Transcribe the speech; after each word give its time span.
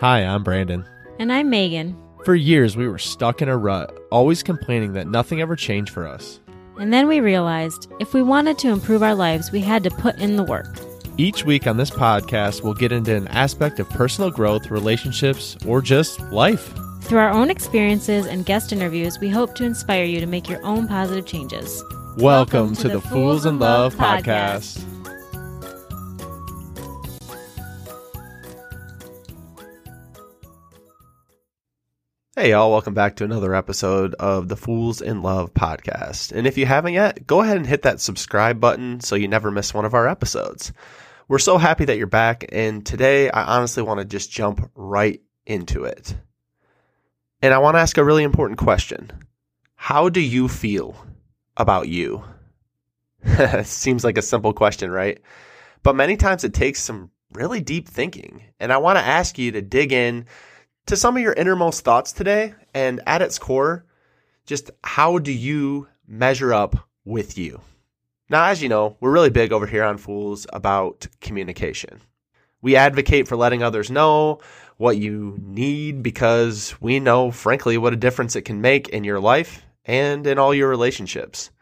Hi, 0.00 0.20
I'm 0.20 0.42
Brandon. 0.42 0.86
And 1.18 1.30
I'm 1.30 1.50
Megan. 1.50 1.94
For 2.24 2.34
years, 2.34 2.74
we 2.74 2.88
were 2.88 2.96
stuck 2.96 3.42
in 3.42 3.50
a 3.50 3.56
rut, 3.58 3.94
always 4.10 4.42
complaining 4.42 4.94
that 4.94 5.06
nothing 5.06 5.42
ever 5.42 5.54
changed 5.54 5.92
for 5.92 6.08
us. 6.08 6.40
And 6.78 6.90
then 6.90 7.06
we 7.06 7.20
realized 7.20 7.86
if 8.00 8.14
we 8.14 8.22
wanted 8.22 8.56
to 8.60 8.70
improve 8.70 9.02
our 9.02 9.14
lives, 9.14 9.52
we 9.52 9.60
had 9.60 9.84
to 9.84 9.90
put 9.90 10.16
in 10.16 10.36
the 10.36 10.42
work. 10.42 10.74
Each 11.18 11.44
week 11.44 11.66
on 11.66 11.76
this 11.76 11.90
podcast, 11.90 12.62
we'll 12.62 12.72
get 12.72 12.92
into 12.92 13.14
an 13.14 13.28
aspect 13.28 13.78
of 13.78 13.90
personal 13.90 14.30
growth, 14.30 14.70
relationships, 14.70 15.58
or 15.66 15.82
just 15.82 16.18
life. 16.32 16.72
Through 17.02 17.18
our 17.18 17.28
own 17.28 17.50
experiences 17.50 18.24
and 18.24 18.46
guest 18.46 18.72
interviews, 18.72 19.20
we 19.20 19.28
hope 19.28 19.54
to 19.56 19.64
inspire 19.64 20.04
you 20.04 20.18
to 20.18 20.26
make 20.26 20.48
your 20.48 20.64
own 20.64 20.88
positive 20.88 21.26
changes. 21.26 21.84
Welcome, 22.16 22.22
Welcome 22.22 22.74
to, 22.76 22.82
to, 22.84 22.88
the 22.88 23.00
Fools 23.02 23.44
in 23.44 23.58
Love 23.58 23.94
podcast. 23.96 24.78
podcast. 24.78 24.89
Hey, 32.40 32.52
y'all, 32.52 32.70
welcome 32.70 32.94
back 32.94 33.16
to 33.16 33.24
another 33.24 33.54
episode 33.54 34.14
of 34.14 34.48
the 34.48 34.56
Fools 34.56 35.02
in 35.02 35.20
Love 35.20 35.52
podcast. 35.52 36.32
And 36.32 36.46
if 36.46 36.56
you 36.56 36.64
haven't 36.64 36.94
yet, 36.94 37.26
go 37.26 37.42
ahead 37.42 37.58
and 37.58 37.66
hit 37.66 37.82
that 37.82 38.00
subscribe 38.00 38.58
button 38.58 39.00
so 39.00 39.14
you 39.14 39.28
never 39.28 39.50
miss 39.50 39.74
one 39.74 39.84
of 39.84 39.92
our 39.92 40.08
episodes. 40.08 40.72
We're 41.28 41.38
so 41.38 41.58
happy 41.58 41.84
that 41.84 41.98
you're 41.98 42.06
back, 42.06 42.46
and 42.50 42.86
today 42.86 43.28
I 43.28 43.58
honestly 43.58 43.82
want 43.82 43.98
to 44.00 44.06
just 44.06 44.30
jump 44.30 44.70
right 44.74 45.20
into 45.44 45.84
it. 45.84 46.16
And 47.42 47.52
I 47.52 47.58
want 47.58 47.74
to 47.74 47.80
ask 47.80 47.98
a 47.98 48.04
really 48.04 48.24
important 48.24 48.58
question 48.58 49.12
How 49.74 50.08
do 50.08 50.22
you 50.22 50.48
feel 50.48 50.96
about 51.58 51.88
you? 51.88 52.24
Seems 53.64 54.02
like 54.02 54.16
a 54.16 54.22
simple 54.22 54.54
question, 54.54 54.90
right? 54.90 55.20
But 55.82 55.94
many 55.94 56.16
times 56.16 56.42
it 56.44 56.54
takes 56.54 56.80
some 56.80 57.10
really 57.34 57.60
deep 57.60 57.86
thinking. 57.86 58.44
And 58.58 58.72
I 58.72 58.78
want 58.78 58.96
to 58.96 59.04
ask 59.04 59.38
you 59.38 59.52
to 59.52 59.60
dig 59.60 59.92
in 59.92 60.24
to 60.90 60.96
some 60.96 61.16
of 61.16 61.22
your 61.22 61.34
innermost 61.34 61.84
thoughts 61.84 62.10
today. 62.10 62.52
And 62.74 63.00
at 63.06 63.22
its 63.22 63.38
core, 63.38 63.84
just 64.44 64.72
how 64.82 65.18
do 65.18 65.30
you 65.30 65.86
measure 66.08 66.52
up 66.52 66.88
with 67.04 67.38
you? 67.38 67.60
Now, 68.28 68.46
as 68.46 68.60
you 68.60 68.68
know, 68.68 68.96
we're 68.98 69.12
really 69.12 69.30
big 69.30 69.52
over 69.52 69.68
here 69.68 69.84
on 69.84 69.98
Fools 69.98 70.48
about 70.52 71.06
communication. 71.20 72.00
We 72.60 72.74
advocate 72.74 73.28
for 73.28 73.36
letting 73.36 73.62
others 73.62 73.88
know 73.88 74.40
what 74.78 74.98
you 74.98 75.38
need 75.40 76.02
because 76.02 76.74
we 76.80 76.98
know, 76.98 77.30
frankly, 77.30 77.78
what 77.78 77.92
a 77.92 77.96
difference 77.96 78.34
it 78.34 78.42
can 78.42 78.60
make 78.60 78.88
in 78.88 79.04
your 79.04 79.20
life 79.20 79.64
and 79.84 80.26
in 80.26 80.40
all 80.40 80.52
your 80.52 80.68
relationships. 80.68 81.52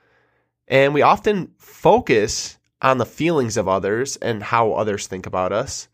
And 0.67 0.95
we 0.95 1.03
often 1.03 1.53
focus 1.59 2.57
on 2.81 2.97
the 2.97 3.05
feelings 3.05 3.59
of 3.59 3.69
others 3.69 4.17
and 4.17 4.43
how 4.43 4.73
others 4.73 5.07
think 5.07 5.27
about 5.27 5.53
us 5.53 5.87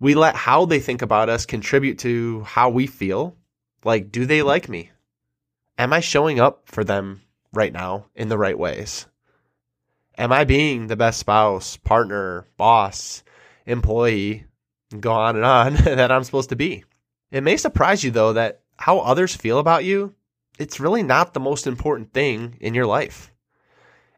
we 0.00 0.14
let 0.14 0.36
how 0.36 0.64
they 0.64 0.80
think 0.80 1.02
about 1.02 1.28
us 1.28 1.46
contribute 1.46 1.98
to 2.00 2.42
how 2.42 2.70
we 2.70 2.86
feel. 2.86 3.36
Like, 3.84 4.10
do 4.10 4.26
they 4.26 4.42
like 4.42 4.68
me? 4.68 4.90
Am 5.78 5.92
I 5.92 6.00
showing 6.00 6.40
up 6.40 6.62
for 6.66 6.84
them 6.84 7.22
right 7.52 7.72
now 7.72 8.06
in 8.14 8.28
the 8.28 8.38
right 8.38 8.58
ways? 8.58 9.06
Am 10.16 10.32
I 10.32 10.44
being 10.44 10.86
the 10.86 10.96
best 10.96 11.18
spouse, 11.18 11.76
partner, 11.76 12.46
boss, 12.56 13.24
employee, 13.66 14.44
go 15.00 15.12
on 15.12 15.36
and 15.36 15.44
on 15.44 15.74
that 15.84 16.12
I'm 16.12 16.24
supposed 16.24 16.50
to 16.50 16.56
be? 16.56 16.84
It 17.30 17.42
may 17.42 17.56
surprise 17.56 18.04
you 18.04 18.10
though 18.10 18.34
that 18.34 18.60
how 18.76 19.00
others 19.00 19.34
feel 19.34 19.58
about 19.58 19.84
you, 19.84 20.14
it's 20.58 20.80
really 20.80 21.02
not 21.02 21.34
the 21.34 21.40
most 21.40 21.66
important 21.66 22.12
thing 22.12 22.56
in 22.60 22.74
your 22.74 22.86
life. 22.86 23.32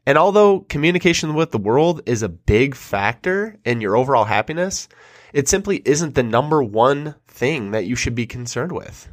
And 0.05 0.19
although 0.19 0.61
communication 0.61 1.35
with 1.35 1.51
the 1.51 1.59
world 1.59 2.03
is 2.07 2.23
a 2.23 2.29
big 2.29 2.75
factor 2.75 3.57
in 3.65 3.81
your 3.81 3.97
overall 3.97 4.25
happiness, 4.25 4.89
it 5.37 5.51
simply 5.51 5.83
isn't 5.85 6.15
the 6.15 6.23
number 6.23 6.63
one 6.63 7.15
thing 7.29 7.73
that 7.73 7.85
you 7.85 7.95
should 7.95 8.15
be 8.15 8.27
concerned 8.27 8.73
with. 8.73 9.07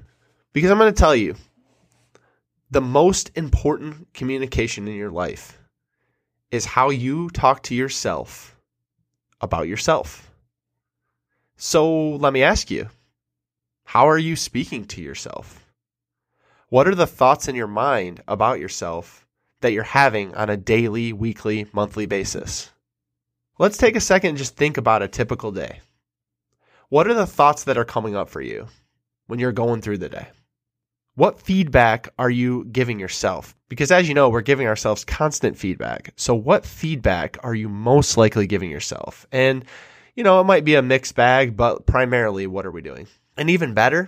Because 0.53 0.71
I'm 0.71 0.77
going 0.77 0.93
to 0.93 0.97
tell 0.97 1.13
you, 1.13 1.35
the 2.71 2.79
most 2.79 3.29
important 3.35 4.13
communication 4.13 4.87
in 4.87 4.95
your 4.95 5.11
life 5.11 5.59
is 6.49 6.63
how 6.63 6.91
you 6.91 7.29
talk 7.31 7.61
to 7.63 7.75
yourself 7.75 8.55
about 9.41 9.67
yourself. 9.67 10.31
So 11.57 12.11
let 12.11 12.31
me 12.31 12.41
ask 12.41 12.71
you, 12.71 12.87
how 13.83 14.07
are 14.07 14.17
you 14.17 14.37
speaking 14.37 14.85
to 14.85 15.01
yourself? 15.01 15.73
What 16.69 16.87
are 16.87 16.95
the 16.95 17.05
thoughts 17.05 17.49
in 17.49 17.55
your 17.55 17.67
mind 17.67 18.23
about 18.29 18.61
yourself 18.61 19.27
that 19.59 19.73
you're 19.73 19.83
having 19.83 20.33
on 20.35 20.49
a 20.49 20.55
daily, 20.55 21.11
weekly, 21.11 21.67
monthly 21.73 22.05
basis? 22.05 22.71
Let's 23.59 23.77
take 23.77 23.97
a 23.97 23.99
second 23.99 24.29
and 24.29 24.37
just 24.37 24.55
think 24.55 24.77
about 24.77 25.03
a 25.03 25.09
typical 25.09 25.51
day. 25.51 25.81
What 26.93 27.07
are 27.07 27.15
the 27.15 27.25
thoughts 27.25 27.63
that 27.63 27.75
are 27.79 27.85
coming 27.85 28.15
up 28.15 28.29
for 28.29 28.39
you 28.39 28.67
when 29.25 29.39
you're 29.39 29.51
going 29.51 29.81
through 29.81 29.97
the 29.97 30.09
day? 30.09 30.27
What 31.15 31.41
feedback 31.41 32.09
are 32.19 32.29
you 32.29 32.65
giving 32.65 32.99
yourself? 32.99 33.55
Because 33.67 33.91
as 33.91 34.07
you 34.07 34.13
know, 34.13 34.29
we're 34.29 34.41
giving 34.41 34.67
ourselves 34.67 35.03
constant 35.03 35.57
feedback. 35.57 36.13
So, 36.17 36.35
what 36.35 36.67
feedback 36.67 37.37
are 37.41 37.55
you 37.55 37.67
most 37.67 38.15
likely 38.15 38.45
giving 38.45 38.69
yourself? 38.69 39.25
And, 39.31 39.65
you 40.15 40.23
know, 40.23 40.39
it 40.39 40.43
might 40.43 40.65
be 40.65 40.75
a 40.75 40.83
mixed 40.83 41.15
bag, 41.15 41.57
but 41.57 41.87
primarily, 41.87 42.45
what 42.45 42.63
are 42.63 42.71
we 42.71 42.83
doing? 42.83 43.07
And 43.37 43.49
even 43.49 43.73
better, 43.73 44.07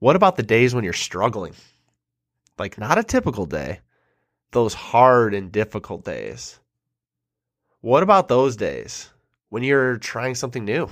what 0.00 0.16
about 0.16 0.34
the 0.34 0.42
days 0.42 0.74
when 0.74 0.82
you're 0.82 0.92
struggling? 0.92 1.54
Like, 2.58 2.78
not 2.78 2.98
a 2.98 3.04
typical 3.04 3.46
day, 3.46 3.78
those 4.50 4.74
hard 4.74 5.34
and 5.34 5.52
difficult 5.52 6.04
days. 6.04 6.58
What 7.80 8.02
about 8.02 8.26
those 8.26 8.56
days 8.56 9.08
when 9.50 9.62
you're 9.62 9.98
trying 9.98 10.34
something 10.34 10.64
new? 10.64 10.90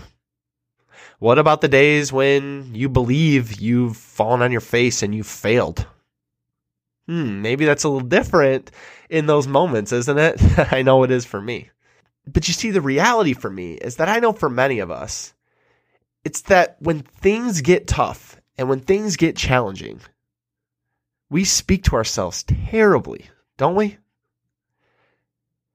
What 1.19 1.39
about 1.39 1.61
the 1.61 1.69
days 1.69 2.13
when 2.13 2.75
you 2.75 2.89
believe 2.89 3.61
you've 3.61 3.97
fallen 3.97 4.43
on 4.43 4.53
your 4.53 4.61
face 4.61 5.03
and 5.03 5.15
you've 5.15 5.27
failed? 5.27 5.87
Hmm, 7.07 7.41
maybe 7.43 7.65
that's 7.65 7.85
a 7.85 7.89
little 7.89 8.07
different 8.07 8.71
in 9.09 9.27
those 9.27 9.47
moments, 9.47 9.93
isn't 9.93 10.19
it? 10.19 10.41
I 10.73 10.83
know 10.83 11.03
it 11.03 11.11
is 11.11 11.25
for 11.25 11.41
me. 11.41 11.71
But 12.27 12.47
you 12.47 12.55
see, 12.55 12.71
the 12.71 12.81
reality 12.81 13.33
for 13.33 13.51
me 13.51 13.75
is 13.75 13.97
that 13.97 14.09
I 14.09 14.19
know 14.19 14.33
for 14.33 14.51
many 14.51 14.81
of 14.81 14.91
us, 14.91 15.33
it's 16.25 16.43
that 16.43 16.77
when 16.81 17.01
things 17.01 17.63
get 17.63 17.87
tough 17.87 18.37
and 18.59 18.69
when 18.69 18.81
things 18.81 19.17
get 19.17 19.37
challenging, 19.37 20.01
we 21.31 21.45
speak 21.45 21.85
to 21.85 21.97
ourselves 21.97 22.43
terribly, 22.43 23.27
don't 23.57 23.75
we? 23.75 23.99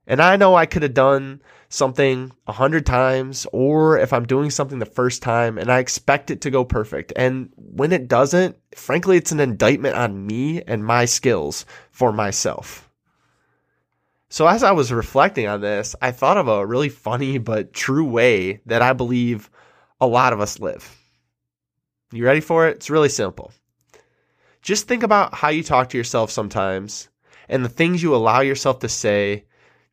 And 0.05 0.22
I 0.22 0.35
know 0.35 0.55
I 0.55 0.66
could 0.66 0.84
have 0.84 0.94
done 0.94 1.41
something 1.73 2.31
a 2.45 2.51
hundred 2.51 2.85
times, 2.85 3.47
or 3.51 3.97
if 3.97 4.13
I'm 4.13 4.28
doing 4.28 4.51
something 4.51 4.78
the 4.78 4.85
first 4.85 5.23
time 5.23 5.57
and 5.57 5.72
I 5.72 5.79
expect 5.79 6.29
it 6.29 6.41
to 6.41 6.51
go 6.51 6.63
perfect. 6.63 7.11
And 7.16 7.50
when 7.57 7.91
it 7.91 8.07
doesn't, 8.07 8.56
frankly, 8.75 9.17
it's 9.17 9.31
an 9.31 9.39
indictment 9.39 9.95
on 9.95 10.28
me 10.28 10.61
and 10.61 10.85
my 10.85 11.06
skills 11.06 11.66
for 11.89 12.13
myself. 12.13 12.88
So 14.29 14.45
as 14.45 14.61
I 14.61 14.72
was 14.72 14.94
reflecting 14.94 15.47
on 15.47 15.61
this, 15.61 15.95
I 16.00 16.11
thought 16.11 16.38
of 16.38 16.47
a 16.47 16.66
really 16.66 16.89
funny 16.89 17.39
but 17.39 17.73
true 17.73 18.05
way 18.05 18.61
that 18.67 18.84
I 18.84 18.94
believe 18.94 19.50
a 20.00 20.05
lot 20.05 20.31
of 20.31 20.41
us 20.41 20.59
live. 20.59 20.95
You 22.11 22.23
ready 22.23 22.41
for 22.41 22.67
it? 22.67 22.78
It's 22.78 22.91
really 22.91 23.09
simple. 23.09 23.51
Just 24.61 24.88
think 24.88 25.01
about 25.01 25.34
how 25.34 25.50
you 25.50 25.63
talk 25.63 25.90
to 25.90 25.97
yourself 25.97 26.29
sometimes 26.29 27.09
and 27.50 27.66
the 27.66 27.69
things 27.69 28.03
you 28.03 28.16
allow 28.16 28.41
yourself 28.41 28.79
to 28.79 28.90
say 28.90 29.45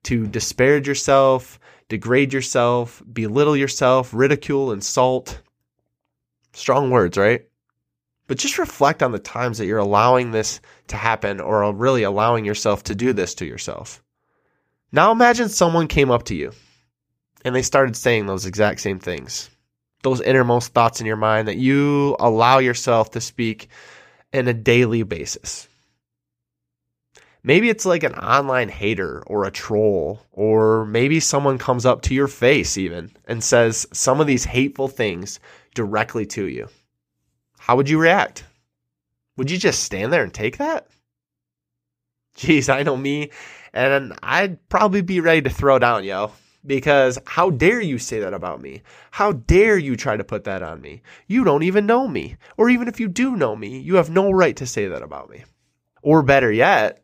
to 0.05 0.27
disparage 0.27 0.89
yourself, 0.89 1.59
degrade 1.89 2.33
yourself, 2.33 3.03
belittle 3.13 3.57
yourself, 3.57 4.13
ridicule, 4.15 4.73
insult. 4.73 5.41
Strong 6.53 6.91
words, 6.91 7.17
right? 7.17 7.47
But 8.27 8.39
just 8.39 8.59
reflect 8.59 9.03
on 9.03 9.13
the 9.13 9.19
times 9.19 9.59
that 9.59 9.67
you're 9.67 9.79
allowing 9.79 10.31
this 10.31 10.61
to 10.89 10.97
happen 10.97 11.41
or 11.41 11.73
really 11.73 12.05
allowing 12.05 12.45
yourself 12.45 12.85
to 12.85 12.95
do 12.95 13.13
this 13.13 13.35
to 13.35 13.45
yourself. 13.47 14.03
Now 14.93 15.13
imagine 15.13 15.49
someone 15.49 15.89
came 15.89 16.11
up 16.11 16.25
to 16.25 16.35
you 16.35 16.53
and 17.45 17.55
they 17.55 17.63
started 17.63 17.97
saying 17.97 18.27
those 18.27 18.47
exact 18.47 18.81
same 18.81 18.99
things. 18.99 19.51
Those 20.03 20.21
innermost 20.21 20.73
thoughts 20.73 21.01
in 21.01 21.07
your 21.07 21.17
mind 21.17 21.49
that 21.49 21.59
you 21.59 22.17
allow 22.19 22.59
yourself 22.59 23.11
to 23.13 23.21
speak 23.21 23.69
in 24.33 24.49
a 24.49 24.55
daily 24.55 25.03
basis. 25.03 25.69
Maybe 27.43 27.71
it's 27.71 27.87
like 27.87 28.03
an 28.03 28.15
online 28.15 28.69
hater 28.69 29.23
or 29.27 29.45
a 29.45 29.51
troll, 29.51 30.21
or 30.31 30.85
maybe 30.85 31.21
someone 31.21 31.59
comes 31.59 31.87
up 31.87 32.03
to 32.03 32.15
your 32.15 32.29
face 32.29 32.77
even 32.77 33.11
and 33.27 33.43
says 33.43 33.87
some 33.93 34.21
of 34.21 34.27
these 34.27 34.45
hateful 34.45 34.89
things 34.89 35.41
directly 35.75 36.27
to 36.27 36.47
you. 36.47 36.69
How 37.59 37.77
would 37.77 37.89
you 37.89 37.99
react? 37.99 38.45
Would 39.37 39.51
you 39.51 39.57
just 39.57 39.85
stand 39.85 40.13
there 40.13 40.23
and 40.23 40.35
take 40.35 40.59
that? 40.59 40.89
Jeez, 42.37 42.73
I 42.73 42.83
know 42.83 42.97
me, 42.97 43.31
and 43.73 44.13
I'd 44.23 44.69
probably 44.69 45.03
be 45.03 45.21
ready 45.21 45.43
to 45.43 45.51
throw 45.51 45.79
down, 45.79 46.05
yo. 46.05 46.33
Because 46.67 47.19
how 47.27 47.49
dare 47.49 47.81
you 47.81 47.99
say 47.99 48.21
that 48.21 48.35
about 48.35 48.61
me? 48.61 48.83
How 49.13 49.33
dare 49.33 49.79
you 49.79 49.97
try 49.97 50.19
to 50.19 50.25
put 50.25 50.45
that 50.45 50.63
on 50.63 50.83
me? 50.83 51.01
You 51.27 51.43
don't 51.43 51.63
even 51.63 51.87
know 51.87 52.07
me. 52.07 52.37
Or 52.59 52.69
even 52.69 52.87
if 52.87 53.01
you 53.01 53.09
do 53.09 53.35
know 53.35 53.57
me, 53.57 53.79
you 53.79 53.95
have 53.95 54.11
no 54.11 54.31
right 54.31 54.55
to 54.57 54.67
say 54.67 54.87
that 54.89 55.03
about 55.03 55.31
me. 55.31 55.45
Or 56.03 56.23
better 56.23 56.53
yet, 56.53 57.03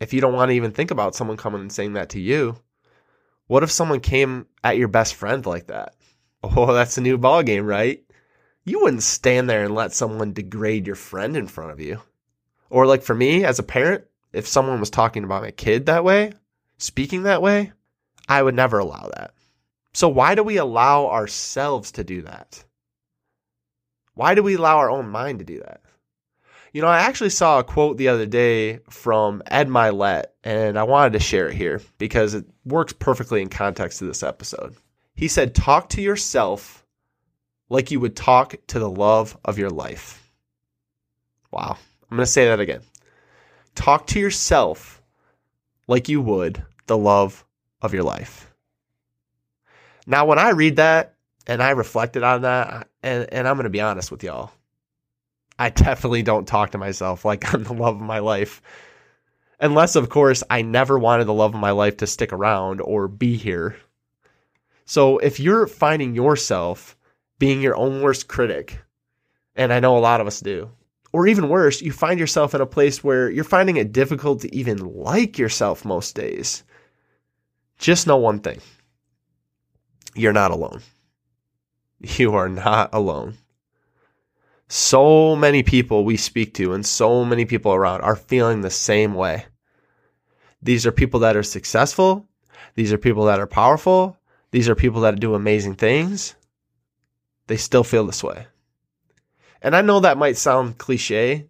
if 0.00 0.12
you 0.12 0.20
don't 0.20 0.34
want 0.34 0.50
to 0.50 0.54
even 0.54 0.72
think 0.72 0.90
about 0.90 1.14
someone 1.14 1.36
coming 1.36 1.60
and 1.60 1.72
saying 1.72 1.94
that 1.94 2.10
to 2.10 2.20
you, 2.20 2.56
what 3.46 3.62
if 3.62 3.70
someone 3.70 4.00
came 4.00 4.46
at 4.62 4.76
your 4.76 4.88
best 4.88 5.14
friend 5.14 5.44
like 5.46 5.68
that? 5.68 5.94
Oh, 6.40 6.72
that's 6.72 6.96
a 6.96 7.00
new 7.00 7.18
ball 7.18 7.42
game, 7.42 7.66
right? 7.66 8.00
You 8.64 8.80
wouldn't 8.80 9.02
stand 9.02 9.50
there 9.50 9.64
and 9.64 9.74
let 9.74 9.92
someone 9.92 10.32
degrade 10.32 10.86
your 10.86 10.94
friend 10.94 11.36
in 11.36 11.48
front 11.48 11.72
of 11.72 11.80
you. 11.80 12.00
Or, 12.70 12.86
like 12.86 13.02
for 13.02 13.12
me 13.12 13.44
as 13.44 13.58
a 13.58 13.64
parent, 13.64 14.04
if 14.32 14.46
someone 14.46 14.78
was 14.78 14.88
talking 14.88 15.24
about 15.24 15.42
my 15.42 15.50
kid 15.50 15.86
that 15.86 16.04
way, 16.04 16.32
speaking 16.76 17.24
that 17.24 17.42
way, 17.42 17.72
I 18.28 18.40
would 18.40 18.54
never 18.54 18.78
allow 18.78 19.10
that. 19.16 19.32
So, 19.92 20.08
why 20.08 20.36
do 20.36 20.44
we 20.44 20.58
allow 20.58 21.08
ourselves 21.08 21.90
to 21.92 22.04
do 22.04 22.22
that? 22.22 22.62
Why 24.14 24.36
do 24.36 24.44
we 24.44 24.54
allow 24.54 24.78
our 24.78 24.90
own 24.90 25.08
mind 25.08 25.40
to 25.40 25.44
do 25.44 25.58
that? 25.60 25.80
You 26.72 26.82
know, 26.82 26.88
I 26.88 26.98
actually 27.00 27.30
saw 27.30 27.58
a 27.58 27.64
quote 27.64 27.96
the 27.96 28.08
other 28.08 28.26
day 28.26 28.80
from 28.90 29.42
Ed 29.46 29.68
Mylett, 29.68 30.26
and 30.44 30.78
I 30.78 30.82
wanted 30.82 31.14
to 31.14 31.20
share 31.20 31.48
it 31.48 31.54
here 31.54 31.80
because 31.96 32.34
it 32.34 32.44
works 32.64 32.92
perfectly 32.92 33.40
in 33.40 33.48
context 33.48 33.98
to 33.98 34.04
this 34.04 34.22
episode. 34.22 34.76
He 35.14 35.28
said, 35.28 35.54
Talk 35.54 35.88
to 35.90 36.02
yourself 36.02 36.84
like 37.68 37.90
you 37.90 38.00
would 38.00 38.16
talk 38.16 38.54
to 38.68 38.78
the 38.78 38.90
love 38.90 39.36
of 39.44 39.58
your 39.58 39.70
life. 39.70 40.30
Wow. 41.50 41.76
I'm 42.10 42.16
going 42.16 42.24
to 42.24 42.30
say 42.30 42.46
that 42.46 42.60
again. 42.60 42.82
Talk 43.74 44.06
to 44.08 44.20
yourself 44.20 45.02
like 45.86 46.08
you 46.08 46.20
would 46.20 46.62
the 46.86 46.96
love 46.96 47.44
of 47.82 47.94
your 47.94 48.02
life. 48.02 48.52
Now, 50.06 50.26
when 50.26 50.38
I 50.38 50.50
read 50.50 50.76
that 50.76 51.14
and 51.46 51.62
I 51.62 51.70
reflected 51.70 52.22
on 52.22 52.42
that, 52.42 52.88
and, 53.02 53.26
and 53.32 53.46
I'm 53.46 53.56
going 53.56 53.64
to 53.64 53.70
be 53.70 53.80
honest 53.80 54.10
with 54.10 54.22
y'all, 54.22 54.52
I 55.58 55.70
definitely 55.70 56.22
don't 56.22 56.46
talk 56.46 56.70
to 56.70 56.78
myself 56.78 57.24
like 57.24 57.52
I'm 57.52 57.64
the 57.64 57.72
love 57.72 57.96
of 57.96 58.02
my 58.02 58.20
life. 58.20 58.62
Unless, 59.60 59.96
of 59.96 60.08
course, 60.08 60.44
I 60.48 60.62
never 60.62 60.98
wanted 60.98 61.24
the 61.24 61.34
love 61.34 61.52
of 61.54 61.60
my 61.60 61.72
life 61.72 61.96
to 61.98 62.06
stick 62.06 62.32
around 62.32 62.80
or 62.80 63.08
be 63.08 63.36
here. 63.36 63.76
So 64.84 65.18
if 65.18 65.40
you're 65.40 65.66
finding 65.66 66.14
yourself 66.14 66.96
being 67.38 67.60
your 67.60 67.76
own 67.76 68.00
worst 68.00 68.28
critic, 68.28 68.80
and 69.56 69.72
I 69.72 69.80
know 69.80 69.98
a 69.98 70.00
lot 70.00 70.20
of 70.20 70.28
us 70.28 70.40
do, 70.40 70.70
or 71.12 71.26
even 71.26 71.48
worse, 71.48 71.82
you 71.82 71.90
find 71.90 72.20
yourself 72.20 72.54
in 72.54 72.60
a 72.60 72.66
place 72.66 73.02
where 73.02 73.28
you're 73.28 73.42
finding 73.42 73.76
it 73.76 73.92
difficult 73.92 74.40
to 74.42 74.54
even 74.54 74.78
like 74.78 75.38
yourself 75.38 75.84
most 75.84 76.14
days, 76.14 76.62
just 77.78 78.06
know 78.06 78.16
one 78.16 78.40
thing 78.40 78.60
you're 80.14 80.32
not 80.32 80.52
alone. 80.52 80.82
You 82.00 82.34
are 82.36 82.48
not 82.48 82.90
alone 82.92 83.36
so 84.68 85.34
many 85.34 85.62
people 85.62 86.04
we 86.04 86.16
speak 86.16 86.54
to 86.54 86.74
and 86.74 86.84
so 86.84 87.24
many 87.24 87.44
people 87.46 87.72
around 87.72 88.02
are 88.02 88.16
feeling 88.16 88.60
the 88.60 88.70
same 88.70 89.14
way. 89.14 89.46
These 90.62 90.86
are 90.86 90.92
people 90.92 91.20
that 91.20 91.36
are 91.36 91.42
successful. 91.42 92.26
These 92.74 92.92
are 92.92 92.98
people 92.98 93.24
that 93.24 93.40
are 93.40 93.46
powerful. 93.46 94.16
These 94.50 94.68
are 94.68 94.74
people 94.74 95.02
that 95.02 95.20
do 95.20 95.34
amazing 95.34 95.76
things. 95.76 96.34
They 97.46 97.56
still 97.56 97.84
feel 97.84 98.04
this 98.04 98.22
way. 98.22 98.46
And 99.62 99.74
I 99.74 99.80
know 99.80 100.00
that 100.00 100.18
might 100.18 100.36
sound 100.36 100.78
cliche, 100.78 101.46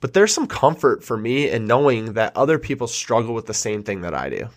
but 0.00 0.12
there's 0.12 0.32
some 0.32 0.46
comfort 0.46 1.04
for 1.04 1.16
me 1.16 1.50
in 1.50 1.66
knowing 1.66 2.14
that 2.14 2.36
other 2.36 2.58
people 2.58 2.86
struggle 2.86 3.34
with 3.34 3.46
the 3.46 3.54
same 3.54 3.82
thing 3.82 4.00
that 4.00 4.14
I 4.14 4.30
do. 4.30 4.48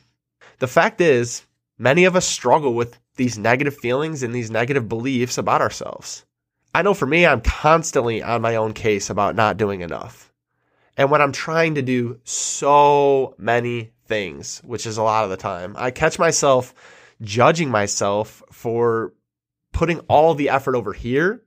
The 0.60 0.68
fact 0.68 1.02
is, 1.02 1.46
many 1.78 2.06
of 2.06 2.16
us 2.16 2.26
struggle 2.26 2.74
with 2.74 2.98
these 3.16 3.38
negative 3.38 3.76
feelings 3.76 4.24
and 4.24 4.34
these 4.34 4.50
negative 4.50 4.88
beliefs 4.88 5.38
about 5.38 5.62
ourselves. 5.62 6.26
I 6.78 6.84
know 6.84 6.94
for 6.94 7.08
me, 7.08 7.26
I'm 7.26 7.42
constantly 7.42 8.22
on 8.22 8.44
my 8.44 8.56
own 8.56 8.74
case 8.74 9.10
about 9.10 9.36
not 9.36 9.58
doing 9.58 9.82
enough. 9.82 10.32
And 10.96 11.10
when 11.10 11.24
I'm 11.24 11.32
trying 11.32 11.74
to 11.74 11.82
do 11.82 12.20
so 12.24 13.34
many 13.40 13.94
things, 14.06 14.62
which 14.64 14.86
is 14.86 14.98
a 14.98 15.02
lot 15.02 15.24
of 15.24 15.32
the 15.32 15.38
time, 15.38 15.74
I 15.76 15.90
catch 15.90 16.20
myself 16.20 16.76
judging 17.20 17.72
myself 17.72 18.44
for 18.52 19.16
putting 19.74 20.02
all 20.02 20.36
the 20.36 20.50
effort 20.50 20.76
over 20.76 20.94
here 20.94 21.42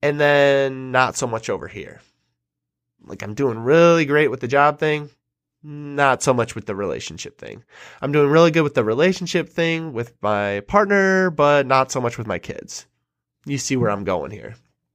and 0.00 0.18
then 0.18 0.92
not 0.92 1.14
so 1.14 1.26
much 1.26 1.50
over 1.50 1.68
here. 1.68 2.00
Like 3.04 3.22
I'm 3.22 3.34
doing 3.34 3.58
really 3.58 4.06
great 4.06 4.30
with 4.30 4.40
the 4.40 4.48
job 4.48 4.78
thing, 4.78 5.10
not 5.62 6.22
so 6.22 6.32
much 6.32 6.54
with 6.54 6.64
the 6.64 6.74
relationship 6.74 7.36
thing. 7.36 7.64
I'm 8.00 8.12
doing 8.12 8.30
really 8.30 8.50
good 8.50 8.62
with 8.62 8.72
the 8.72 8.82
relationship 8.82 9.50
thing 9.50 9.92
with 9.92 10.14
my 10.22 10.60
partner, 10.60 11.28
but 11.28 11.66
not 11.66 11.92
so 11.92 12.00
much 12.00 12.16
with 12.16 12.26
my 12.26 12.38
kids. 12.38 12.86
You 13.44 13.58
see 13.58 13.76
where 13.76 13.90
I'm 13.90 14.04
going 14.04 14.30
here. 14.30 14.54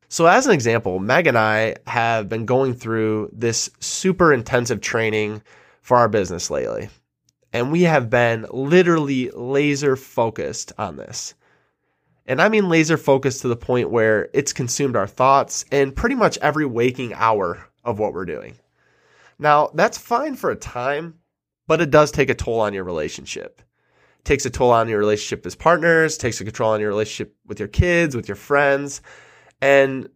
So, 0.09 0.25
as 0.25 0.47
an 0.47 0.53
example, 0.53 0.99
Meg 0.99 1.27
and 1.27 1.37
I 1.37 1.75
have 1.85 2.29
been 2.29 2.45
going 2.45 2.73
through 2.73 3.29
this 3.33 3.69
super 3.79 4.31
intensive 4.31 4.79
training 4.79 5.41
for 5.81 5.97
our 5.97 6.07
business 6.07 6.49
lately. 6.49 6.89
And 7.51 7.71
we 7.71 7.83
have 7.83 8.09
been 8.09 8.45
literally 8.51 9.29
laser 9.31 9.95
focused 9.95 10.71
on 10.77 10.95
this. 10.95 11.33
And 12.25 12.41
I 12.41 12.49
mean 12.49 12.69
laser 12.69 12.97
focused 12.97 13.41
to 13.41 13.47
the 13.47 13.55
point 13.55 13.89
where 13.89 14.29
it's 14.33 14.53
consumed 14.53 14.95
our 14.95 15.07
thoughts 15.07 15.65
and 15.71 15.95
pretty 15.95 16.15
much 16.15 16.37
every 16.39 16.65
waking 16.65 17.13
hour 17.13 17.67
of 17.83 17.99
what 17.99 18.13
we're 18.13 18.25
doing. 18.25 18.57
Now, 19.39 19.71
that's 19.73 19.97
fine 19.97 20.35
for 20.35 20.51
a 20.51 20.55
time, 20.55 21.15
but 21.67 21.79
it 21.79 21.89
does 21.89 22.11
take 22.11 22.29
a 22.29 22.35
toll 22.35 22.59
on 22.59 22.73
your 22.73 22.83
relationship 22.83 23.61
takes 24.23 24.45
a 24.45 24.49
toll 24.49 24.71
on 24.71 24.89
your 24.89 24.99
relationship 24.99 25.45
as 25.45 25.55
partners, 25.55 26.17
takes 26.17 26.41
a 26.41 26.43
control 26.43 26.71
on 26.71 26.79
your 26.79 26.89
relationship 26.89 27.35
with 27.45 27.59
your 27.59 27.67
kids, 27.67 28.15
with 28.15 28.27
your 28.27 28.35
friends. 28.35 29.01
And 29.61 30.09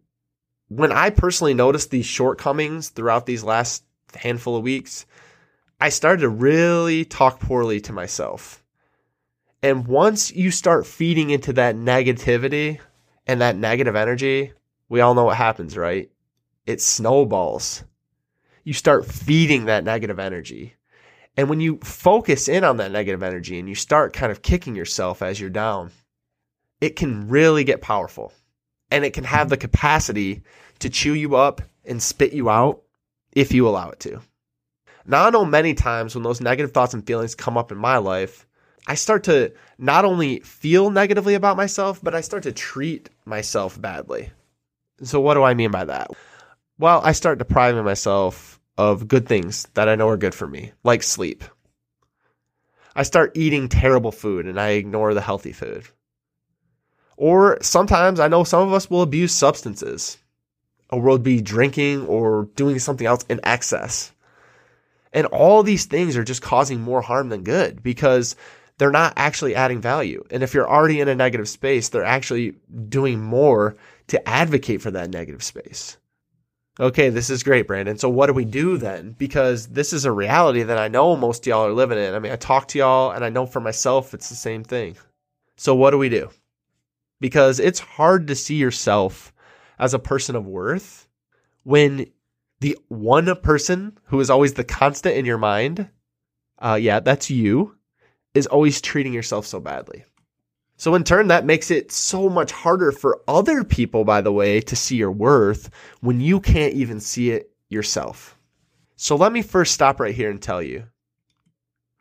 when 0.68 0.92
I 0.92 1.10
personally 1.10 1.54
noticed 1.54 1.90
these 1.90 2.06
shortcomings 2.06 2.90
throughout 2.90 3.26
these 3.26 3.44
last 3.44 3.84
handful 4.14 4.56
of 4.56 4.62
weeks, 4.62 5.06
I 5.80 5.88
started 5.88 6.20
to 6.22 6.28
really 6.28 7.04
talk 7.04 7.40
poorly 7.40 7.80
to 7.82 7.92
myself. 7.92 8.62
And 9.62 9.86
once 9.86 10.32
you 10.32 10.50
start 10.50 10.86
feeding 10.86 11.30
into 11.30 11.52
that 11.54 11.76
negativity 11.76 12.78
and 13.26 13.40
that 13.40 13.56
negative 13.56 13.96
energy, 13.96 14.52
we 14.88 15.00
all 15.00 15.14
know 15.14 15.24
what 15.24 15.36
happens, 15.36 15.76
right? 15.76 16.10
It 16.66 16.80
snowballs. 16.80 17.84
You 18.64 18.72
start 18.72 19.06
feeding 19.06 19.64
that 19.64 19.84
negative 19.84 20.18
energy. 20.18 20.74
And 21.36 21.48
when 21.48 21.60
you 21.60 21.78
focus 21.78 22.48
in 22.48 22.62
on 22.64 22.76
that 22.76 22.92
negative 22.92 23.22
energy 23.22 23.58
and 23.58 23.68
you 23.68 23.74
start 23.74 24.12
kind 24.12 24.30
of 24.30 24.42
kicking 24.42 24.74
yourself 24.74 25.22
as 25.22 25.40
you're 25.40 25.50
down, 25.50 25.90
it 26.80 26.96
can 26.96 27.28
really 27.28 27.64
get 27.64 27.80
powerful 27.80 28.32
and 28.90 29.04
it 29.04 29.14
can 29.14 29.24
have 29.24 29.48
the 29.48 29.56
capacity 29.56 30.42
to 30.80 30.90
chew 30.90 31.14
you 31.14 31.36
up 31.36 31.62
and 31.84 32.02
spit 32.02 32.32
you 32.32 32.50
out 32.50 32.82
if 33.32 33.52
you 33.52 33.66
allow 33.66 33.90
it 33.90 34.00
to. 34.00 34.20
Now, 35.06 35.26
I 35.26 35.30
know 35.30 35.44
many 35.44 35.74
times 35.74 36.14
when 36.14 36.22
those 36.22 36.40
negative 36.40 36.72
thoughts 36.72 36.94
and 36.94 37.04
feelings 37.04 37.34
come 37.34 37.56
up 37.56 37.72
in 37.72 37.78
my 37.78 37.96
life, 37.96 38.46
I 38.86 38.94
start 38.94 39.24
to 39.24 39.52
not 39.78 40.04
only 40.04 40.40
feel 40.40 40.90
negatively 40.90 41.34
about 41.34 41.56
myself, 41.56 42.00
but 42.02 42.14
I 42.14 42.20
start 42.20 42.42
to 42.44 42.52
treat 42.52 43.10
myself 43.24 43.80
badly. 43.80 44.30
So, 45.02 45.20
what 45.20 45.34
do 45.34 45.42
I 45.42 45.54
mean 45.54 45.70
by 45.70 45.84
that? 45.86 46.10
Well, 46.78 47.00
I 47.02 47.12
start 47.12 47.38
depriving 47.38 47.84
myself 47.84 48.60
of 48.78 49.08
good 49.08 49.26
things 49.26 49.68
that 49.74 49.88
I 49.88 49.94
know 49.94 50.08
are 50.08 50.16
good 50.16 50.34
for 50.34 50.46
me, 50.46 50.72
like 50.82 51.02
sleep. 51.02 51.44
I 52.94 53.02
start 53.02 53.36
eating 53.36 53.68
terrible 53.68 54.12
food 54.12 54.46
and 54.46 54.60
I 54.60 54.70
ignore 54.70 55.14
the 55.14 55.20
healthy 55.20 55.52
food. 55.52 55.84
Or 57.16 57.58
sometimes 57.62 58.20
I 58.20 58.28
know 58.28 58.44
some 58.44 58.66
of 58.66 58.72
us 58.72 58.90
will 58.90 59.02
abuse 59.02 59.32
substances, 59.32 60.18
or 60.90 61.00
we'll 61.00 61.18
be 61.18 61.40
drinking 61.40 62.06
or 62.06 62.48
doing 62.56 62.78
something 62.78 63.06
else 63.06 63.24
in 63.28 63.40
excess. 63.44 64.12
And 65.12 65.26
all 65.26 65.62
these 65.62 65.84
things 65.84 66.16
are 66.16 66.24
just 66.24 66.42
causing 66.42 66.80
more 66.80 67.02
harm 67.02 67.28
than 67.28 67.44
good 67.44 67.82
because 67.82 68.34
they're 68.78 68.90
not 68.90 69.12
actually 69.16 69.54
adding 69.54 69.80
value. 69.80 70.24
And 70.30 70.42
if 70.42 70.54
you're 70.54 70.68
already 70.68 71.00
in 71.00 71.08
a 71.08 71.14
negative 71.14 71.48
space, 71.48 71.90
they're 71.90 72.04
actually 72.04 72.54
doing 72.88 73.20
more 73.20 73.76
to 74.08 74.28
advocate 74.28 74.80
for 74.80 74.90
that 74.90 75.10
negative 75.10 75.42
space. 75.42 75.98
Okay, 76.80 77.10
this 77.10 77.28
is 77.28 77.42
great, 77.42 77.66
Brandon. 77.66 77.98
So 77.98 78.08
what 78.08 78.26
do 78.26 78.32
we 78.32 78.46
do 78.46 78.78
then? 78.78 79.14
Because 79.18 79.68
this 79.68 79.92
is 79.92 80.06
a 80.06 80.12
reality 80.12 80.62
that 80.62 80.78
I 80.78 80.88
know 80.88 81.16
most 81.16 81.46
y'all 81.46 81.66
are 81.66 81.72
living 81.72 81.98
in. 81.98 82.14
I 82.14 82.18
mean, 82.18 82.32
I 82.32 82.36
talk 82.36 82.68
to 82.68 82.78
y'all 82.78 83.10
and 83.10 83.24
I 83.24 83.28
know 83.28 83.44
for 83.44 83.60
myself 83.60 84.14
it's 84.14 84.30
the 84.30 84.34
same 84.34 84.64
thing. 84.64 84.96
So 85.56 85.74
what 85.74 85.90
do 85.90 85.98
we 85.98 86.08
do? 86.08 86.30
Because 87.20 87.60
it's 87.60 87.78
hard 87.78 88.26
to 88.28 88.34
see 88.34 88.54
yourself 88.54 89.34
as 89.78 89.92
a 89.92 89.98
person 89.98 90.34
of 90.34 90.46
worth 90.46 91.06
when 91.64 92.06
the 92.60 92.78
one 92.88 93.34
person 93.36 93.98
who 94.04 94.18
is 94.20 94.30
always 94.30 94.54
the 94.54 94.64
constant 94.64 95.16
in 95.16 95.26
your 95.26 95.38
mind, 95.38 95.88
uh, 96.58 96.78
yeah, 96.80 97.00
that's 97.00 97.28
you, 97.30 97.76
is 98.34 98.46
always 98.46 98.80
treating 98.80 99.12
yourself 99.12 99.46
so 99.46 99.60
badly. 99.60 100.04
So 100.82 100.96
in 100.96 101.04
turn, 101.04 101.28
that 101.28 101.44
makes 101.44 101.70
it 101.70 101.92
so 101.92 102.28
much 102.28 102.50
harder 102.50 102.90
for 102.90 103.20
other 103.28 103.62
people, 103.62 104.04
by 104.04 104.20
the 104.20 104.32
way, 104.32 104.60
to 104.62 104.74
see 104.74 104.96
your 104.96 105.12
worth 105.12 105.70
when 106.00 106.20
you 106.20 106.40
can't 106.40 106.74
even 106.74 106.98
see 106.98 107.30
it 107.30 107.52
yourself. 107.68 108.36
So 108.96 109.14
let 109.14 109.30
me 109.30 109.42
first 109.42 109.74
stop 109.74 110.00
right 110.00 110.12
here 110.12 110.28
and 110.28 110.42
tell 110.42 110.60
you, 110.60 110.88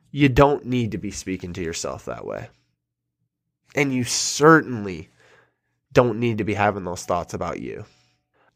you 0.09 0.29
don't 0.29 0.65
need 0.65 0.93
to 0.93 0.97
be 0.97 1.11
speaking 1.11 1.53
to 1.53 1.61
yourself 1.61 2.05
that 2.05 2.25
way. 2.25 2.49
And 3.75 3.93
you 3.93 4.03
certainly 4.03 5.09
don't 5.93 6.19
need 6.19 6.39
to 6.39 6.43
be 6.43 6.55
having 6.55 6.83
those 6.83 7.03
thoughts 7.03 7.35
about 7.35 7.59
you. 7.59 7.85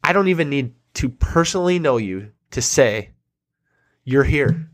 I 0.04 0.12
don't 0.12 0.30
even 0.30 0.50
need 0.50 0.74
to 0.96 1.08
personally 1.08 1.78
know 1.78 1.98
you 1.98 2.32
to 2.50 2.64
say, 2.64 3.12
you're 4.04 4.24
here. 4.24 4.72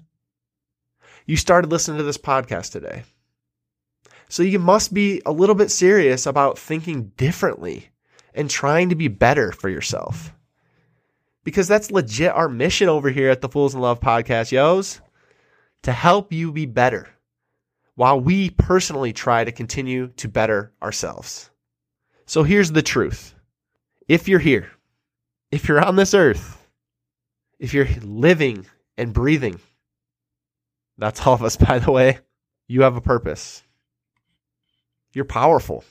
You 1.25 1.35
started 1.35 1.71
listening 1.71 1.97
to 1.97 2.05
this 2.05 2.17
podcast 2.17 2.71
today. 2.71 3.03
So 4.31 4.43
you 4.43 4.59
must 4.59 4.93
be 4.93 5.21
a 5.25 5.31
little 5.33 5.55
bit 5.55 5.69
serious 5.69 6.25
about 6.25 6.57
thinking 6.57 7.11
differently 7.17 7.89
and 8.33 8.49
trying 8.49 8.87
to 8.87 8.95
be 8.95 9.09
better 9.09 9.51
for 9.51 9.67
yourself. 9.67 10.33
Because 11.43 11.67
that's 11.67 11.91
legit 11.91 12.31
our 12.31 12.47
mission 12.47 12.87
over 12.87 13.09
here 13.09 13.29
at 13.29 13.41
the 13.41 13.49
Fools 13.49 13.75
in 13.75 13.81
Love 13.81 13.99
podcast, 13.99 14.53
yos, 14.53 15.01
to 15.83 15.91
help 15.91 16.31
you 16.31 16.53
be 16.53 16.65
better 16.65 17.09
while 17.95 18.21
we 18.21 18.51
personally 18.51 19.11
try 19.11 19.43
to 19.43 19.51
continue 19.51 20.07
to 20.15 20.29
better 20.29 20.71
ourselves. 20.81 21.49
So 22.25 22.43
here's 22.43 22.71
the 22.71 22.81
truth. 22.81 23.35
If 24.07 24.29
you're 24.29 24.39
here, 24.39 24.71
if 25.51 25.67
you're 25.67 25.83
on 25.83 25.97
this 25.97 26.13
earth, 26.13 26.65
if 27.59 27.73
you're 27.73 27.89
living 28.01 28.65
and 28.97 29.11
breathing, 29.11 29.59
that's 30.97 31.27
all 31.27 31.33
of 31.33 31.43
us, 31.43 31.57
by 31.57 31.79
the 31.79 31.91
way, 31.91 32.19
you 32.69 32.83
have 32.83 32.95
a 32.95 33.01
purpose. 33.01 33.63
You're 35.13 35.25
powerful. 35.25 35.83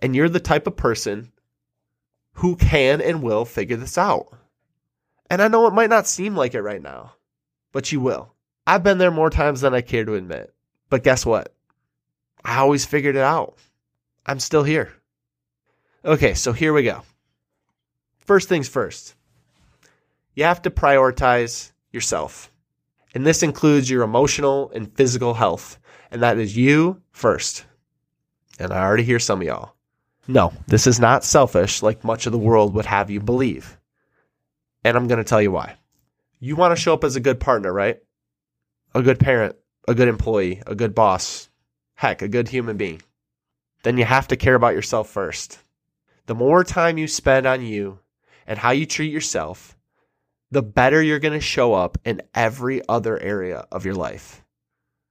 And 0.00 0.14
you're 0.14 0.28
the 0.28 0.40
type 0.40 0.66
of 0.66 0.76
person 0.76 1.32
who 2.34 2.56
can 2.56 3.00
and 3.00 3.22
will 3.22 3.44
figure 3.44 3.76
this 3.76 3.96
out. 3.96 4.28
And 5.30 5.42
I 5.42 5.48
know 5.48 5.66
it 5.66 5.74
might 5.74 5.90
not 5.90 6.06
seem 6.06 6.36
like 6.36 6.54
it 6.54 6.62
right 6.62 6.82
now, 6.82 7.14
but 7.72 7.90
you 7.90 8.00
will. 8.00 8.34
I've 8.66 8.82
been 8.82 8.98
there 8.98 9.10
more 9.10 9.30
times 9.30 9.60
than 9.60 9.74
I 9.74 9.80
care 9.80 10.04
to 10.04 10.14
admit. 10.14 10.52
But 10.90 11.02
guess 11.02 11.26
what? 11.26 11.54
I 12.44 12.58
always 12.58 12.84
figured 12.84 13.16
it 13.16 13.22
out. 13.22 13.58
I'm 14.24 14.38
still 14.38 14.62
here. 14.62 14.92
Okay, 16.04 16.34
so 16.34 16.52
here 16.52 16.72
we 16.72 16.84
go. 16.84 17.02
First 18.18 18.48
things 18.48 18.68
first, 18.68 19.14
you 20.34 20.44
have 20.44 20.62
to 20.62 20.70
prioritize 20.70 21.72
yourself. 21.90 22.50
And 23.14 23.26
this 23.26 23.42
includes 23.42 23.88
your 23.88 24.02
emotional 24.02 24.70
and 24.74 24.92
physical 24.94 25.34
health. 25.34 25.78
And 26.10 26.22
that 26.22 26.38
is 26.38 26.56
you 26.56 27.02
first. 27.10 27.64
And 28.58 28.72
I 28.72 28.82
already 28.82 29.04
hear 29.04 29.18
some 29.18 29.40
of 29.40 29.46
y'all. 29.46 29.74
No, 30.28 30.52
this 30.66 30.86
is 30.86 30.98
not 30.98 31.24
selfish 31.24 31.82
like 31.82 32.04
much 32.04 32.26
of 32.26 32.32
the 32.32 32.38
world 32.38 32.74
would 32.74 32.86
have 32.86 33.10
you 33.10 33.20
believe. 33.20 33.78
And 34.84 34.96
I'm 34.96 35.08
going 35.08 35.18
to 35.18 35.24
tell 35.24 35.42
you 35.42 35.52
why. 35.52 35.76
You 36.40 36.56
want 36.56 36.76
to 36.76 36.80
show 36.80 36.94
up 36.94 37.04
as 37.04 37.16
a 37.16 37.20
good 37.20 37.40
partner, 37.40 37.72
right? 37.72 37.98
A 38.94 39.02
good 39.02 39.20
parent, 39.20 39.56
a 39.86 39.94
good 39.94 40.08
employee, 40.08 40.62
a 40.66 40.74
good 40.74 40.94
boss, 40.94 41.48
heck, 41.94 42.22
a 42.22 42.28
good 42.28 42.48
human 42.48 42.76
being. 42.76 43.02
Then 43.82 43.98
you 43.98 44.04
have 44.04 44.28
to 44.28 44.36
care 44.36 44.54
about 44.54 44.74
yourself 44.74 45.08
first. 45.08 45.58
The 46.26 46.34
more 46.34 46.64
time 46.64 46.98
you 46.98 47.06
spend 47.06 47.46
on 47.46 47.62
you 47.62 48.00
and 48.46 48.58
how 48.58 48.72
you 48.72 48.86
treat 48.86 49.12
yourself, 49.12 49.76
the 50.50 50.62
better 50.62 51.02
you're 51.02 51.18
going 51.18 51.34
to 51.34 51.40
show 51.40 51.74
up 51.74 51.98
in 52.04 52.22
every 52.34 52.82
other 52.88 53.18
area 53.18 53.66
of 53.70 53.84
your 53.84 53.94
life. 53.94 54.42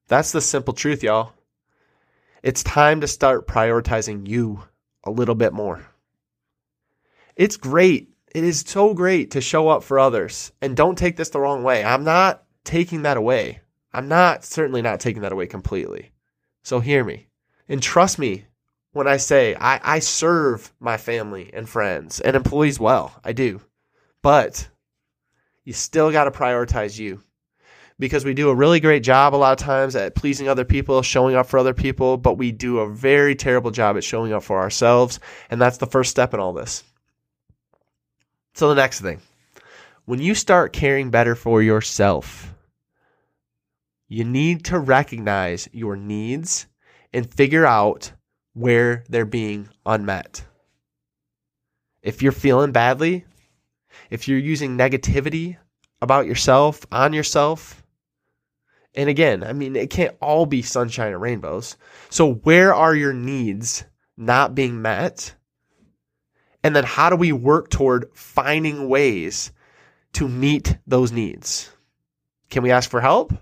That's 0.08 0.32
the 0.32 0.42
simple 0.42 0.74
truth, 0.74 1.04
y'all. 1.04 1.34
It's 2.44 2.64
time 2.64 3.02
to 3.02 3.08
start 3.08 3.48
prioritizing 3.48 4.28
you 4.28 4.64
a 5.04 5.10
little 5.10 5.34
bit 5.34 5.52
more. 5.52 5.86
It's 7.36 7.58
great. 7.58 8.10
It 8.34 8.44
is 8.44 8.64
so 8.68 8.94
great 8.94 9.32
to 9.32 9.42
show 9.42 9.68
up 9.68 9.84
for 9.84 9.98
others. 9.98 10.52
And 10.62 10.78
don't 10.78 10.98
take 10.98 11.18
this 11.18 11.30
the 11.30 11.40
wrong 11.40 11.64
way. 11.64 11.84
I'm 11.84 12.04
not 12.04 12.44
taking 12.64 13.02
that 13.04 13.18
away. 13.18 13.62
I'm 13.94 14.08
not, 14.08 14.44
certainly 14.44 14.82
not 14.82 15.00
taking 15.00 15.24
that 15.24 15.32
away 15.32 15.48
completely. 15.48 16.12
So 16.64 16.80
hear 16.80 17.04
me 17.04 17.28
and 17.68 17.82
trust 17.82 18.20
me 18.20 18.46
when 18.92 19.08
I 19.08 19.18
say 19.18 19.56
I, 19.56 19.80
I 19.96 20.00
serve 20.00 20.72
my 20.80 20.98
family 20.98 21.50
and 21.54 21.68
friends 21.68 22.20
and 22.20 22.36
employees 22.36 22.80
well. 22.80 23.20
I 23.24 23.34
do. 23.34 23.62
But 24.22 24.68
you 25.64 25.74
still 25.74 26.12
got 26.12 26.26
to 26.26 26.32
prioritize 26.32 27.00
you 27.00 27.22
because 27.98 28.26
we 28.26 28.34
do 28.34 28.50
a 28.50 28.56
really 28.56 28.80
great 28.80 29.04
job 29.04 29.34
a 29.34 29.38
lot 29.38 29.60
of 29.60 29.66
times 29.66 29.96
at 29.96 30.16
pleasing 30.16 30.50
other 30.50 30.66
people, 30.66 31.02
showing 31.02 31.36
up 31.36 31.48
for 31.48 31.58
other 31.58 31.74
people, 31.74 32.18
but 32.18 32.38
we 32.38 32.52
do 32.52 32.80
a 32.80 32.90
very 32.90 33.36
terrible 33.36 33.72
job 33.72 33.96
at 33.96 34.04
showing 34.04 34.34
up 34.34 34.44
for 34.44 34.60
ourselves. 34.60 35.20
And 35.50 35.62
that's 35.62 35.78
the 35.78 35.88
first 35.88 36.12
step 36.12 36.34
in 36.34 36.40
all 36.40 36.54
this. 36.54 36.84
So, 38.54 38.70
the 38.70 38.76
next 38.76 39.02
thing 39.02 39.22
when 40.06 40.22
you 40.22 40.36
start 40.36 40.74
caring 40.74 41.10
better 41.10 41.36
for 41.36 41.62
yourself, 41.62 42.54
you 44.08 44.24
need 44.24 44.66
to 44.66 44.80
recognize 44.80 45.68
your 45.72 45.96
needs 45.96 46.68
and 47.14 47.34
figure 47.34 47.66
out 47.66 48.12
where 48.54 49.04
they're 49.10 49.26
being 49.26 49.70
unmet. 49.86 50.44
If 52.02 52.22
you're 52.22 52.32
feeling 52.32 52.72
badly, 52.72 53.26
if 54.10 54.28
you're 54.28 54.38
using 54.38 54.78
negativity 54.78 55.58
about 56.02 56.28
yourself, 56.28 56.86
on 56.92 57.14
yourself, 57.14 57.84
and 58.96 59.10
again, 59.10 59.44
I 59.44 59.54
mean, 59.54 59.76
it 59.76 59.90
can't 59.90 60.16
all 60.22 60.46
be 60.46 60.62
sunshine 60.62 61.12
and 61.12 61.22
rainbows. 61.22 61.76
So, 62.10 62.34
where 62.34 62.74
are 62.74 62.96
your 62.96 63.14
needs 63.14 63.84
not 64.18 64.56
being 64.56 64.82
met? 64.82 65.36
And 66.64 66.76
then, 66.76 66.86
how 66.86 67.10
do 67.10 67.16
we 67.16 67.32
work 67.32 67.70
toward 67.70 68.10
finding 68.14 68.88
ways 68.88 69.52
to 70.14 70.28
meet 70.28 70.78
those 70.88 71.12
needs? 71.12 71.70
Can 72.50 72.64
we 72.64 72.72
ask 72.72 72.90
for 72.90 73.02
help? 73.02 73.34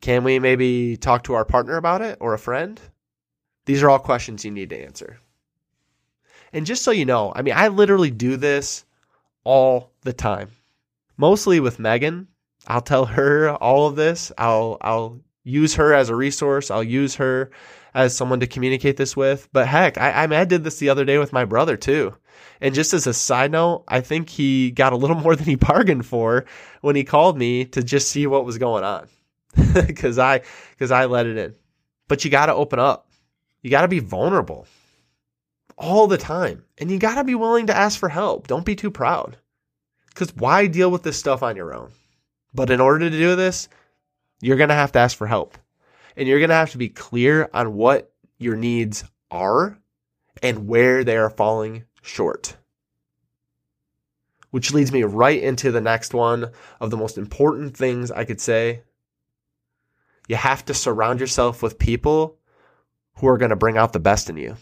Can 0.00 0.24
we 0.24 0.38
maybe 0.38 0.96
talk 0.96 1.24
to 1.24 1.34
our 1.34 1.44
partner 1.44 1.76
about 1.76 2.00
it 2.00 2.16
or 2.20 2.32
a 2.32 2.38
friend? 2.38 2.80
These 3.66 3.82
are 3.82 3.90
all 3.90 3.98
questions 3.98 4.44
you 4.44 4.50
need 4.50 4.70
to 4.70 4.82
answer. 4.82 5.20
And 6.52 6.64
just 6.64 6.82
so 6.82 6.90
you 6.90 7.04
know, 7.04 7.32
I 7.36 7.42
mean, 7.42 7.54
I 7.54 7.68
literally 7.68 8.10
do 8.10 8.36
this 8.36 8.84
all 9.44 9.92
the 10.02 10.14
time, 10.14 10.50
mostly 11.16 11.60
with 11.60 11.78
Megan 11.78 12.28
I'll 12.66 12.80
tell 12.80 13.06
her 13.06 13.50
all 13.54 13.86
of 13.86 13.96
this. 13.96 14.32
I'll 14.38 14.78
I'll 14.80 15.20
use 15.44 15.74
her 15.74 15.94
as 15.94 16.08
a 16.08 16.16
resource. 16.16 16.70
I'll 16.70 16.84
use 16.84 17.16
her 17.16 17.50
as 17.94 18.16
someone 18.16 18.40
to 18.40 18.46
communicate 18.46 18.96
this 18.96 19.16
with. 19.16 19.48
But 19.52 19.66
heck, 19.66 19.98
I, 19.98 20.24
I 20.24 20.44
did 20.44 20.64
this 20.64 20.78
the 20.78 20.88
other 20.88 21.04
day 21.04 21.18
with 21.18 21.32
my 21.32 21.44
brother 21.44 21.76
too. 21.76 22.14
And 22.60 22.74
just 22.74 22.92
as 22.92 23.06
a 23.06 23.14
side 23.14 23.52
note, 23.52 23.84
I 23.88 24.00
think 24.00 24.28
he 24.28 24.70
got 24.70 24.92
a 24.92 24.96
little 24.96 25.16
more 25.16 25.34
than 25.34 25.46
he 25.46 25.54
bargained 25.56 26.06
for 26.06 26.44
when 26.82 26.96
he 26.96 27.04
called 27.04 27.38
me 27.38 27.64
to 27.66 27.82
just 27.82 28.10
see 28.10 28.26
what 28.26 28.44
was 28.44 28.58
going 28.58 28.84
on. 28.84 29.08
Cause 29.96 30.16
I, 30.18 30.42
cause 30.78 30.92
I 30.92 31.06
let 31.06 31.26
it 31.26 31.36
in. 31.36 31.56
But 32.06 32.24
you 32.24 32.30
got 32.30 32.46
to 32.46 32.54
open 32.54 32.78
up. 32.78 33.08
You 33.62 33.70
got 33.70 33.82
to 33.82 33.88
be 33.88 33.98
vulnerable 33.98 34.68
all 35.76 36.06
the 36.06 36.16
time. 36.18 36.64
And 36.78 36.88
you 36.88 36.98
got 36.98 37.16
to 37.16 37.24
be 37.24 37.34
willing 37.34 37.66
to 37.66 37.76
ask 37.76 37.98
for 37.98 38.08
help. 38.08 38.46
Don't 38.46 38.64
be 38.64 38.76
too 38.76 38.92
proud. 38.92 39.36
Cause 40.14 40.32
why 40.36 40.68
deal 40.68 40.90
with 40.90 41.02
this 41.02 41.18
stuff 41.18 41.42
on 41.42 41.56
your 41.56 41.74
own? 41.74 41.90
But 42.54 42.70
in 42.70 42.80
order 42.80 43.10
to 43.10 43.16
do 43.16 43.36
this, 43.36 43.68
you're 44.40 44.56
going 44.56 44.68
to 44.68 44.74
have 44.74 44.92
to 44.92 44.98
ask 44.98 45.16
for 45.16 45.26
help. 45.26 45.56
And 46.16 46.26
you're 46.26 46.40
going 46.40 46.50
to 46.50 46.56
have 46.56 46.72
to 46.72 46.78
be 46.78 46.88
clear 46.88 47.48
on 47.54 47.74
what 47.74 48.12
your 48.38 48.56
needs 48.56 49.04
are 49.30 49.78
and 50.42 50.66
where 50.66 51.04
they 51.04 51.16
are 51.16 51.30
falling 51.30 51.84
short. 52.02 52.56
Which 54.50 54.72
leads 54.72 54.90
me 54.90 55.04
right 55.04 55.40
into 55.40 55.70
the 55.70 55.80
next 55.80 56.12
one 56.12 56.50
of 56.80 56.90
the 56.90 56.96
most 56.96 57.16
important 57.16 57.76
things 57.76 58.10
I 58.10 58.24
could 58.24 58.40
say. 58.40 58.82
You 60.26 60.36
have 60.36 60.64
to 60.66 60.74
surround 60.74 61.20
yourself 61.20 61.62
with 61.62 61.78
people 61.78 62.36
who 63.16 63.28
are 63.28 63.38
going 63.38 63.50
to 63.50 63.56
bring 63.56 63.76
out 63.76 63.92
the 63.92 64.00
best 64.00 64.28
in 64.28 64.36
you. 64.36 64.56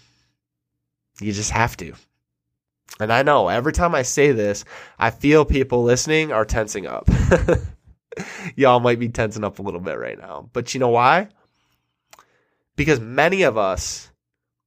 You 1.21 1.33
just 1.33 1.51
have 1.53 1.77
to. 1.79 1.95
And 3.01 3.13
I 3.13 3.23
know 3.23 3.49
every 3.49 3.73
time 3.73 3.95
I 3.95 4.03
say 4.03 4.33
this, 4.33 4.65
I 4.99 5.11
feel 5.11 5.45
people 5.45 5.83
listening 5.83 6.33
are 6.33 6.45
tensing 6.45 6.87
up. 6.87 7.09
y'all 8.57 8.81
might 8.81 8.99
be 8.99 9.09
tensing 9.09 9.45
up 9.45 9.59
a 9.59 9.63
little 9.63 9.81
bit 9.81 9.99
right 9.99 10.19
now. 10.19 10.49
But 10.53 10.75
you 10.75 10.81
know 10.81 10.89
why? 10.89 11.29
Because 12.77 13.01
many 13.01 13.43
of 13.43 13.57
us 13.57 14.11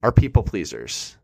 are 0.04 0.12
people 0.12 0.44
pleasers. 0.44 1.18